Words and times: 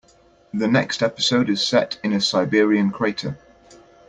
The 0.51 0.67
next 0.67 1.03
episode 1.03 1.47
is 1.47 1.61
set 1.63 1.99
in 2.03 2.11
a 2.11 2.19
Siberian 2.19 2.89
crater. 2.89 3.37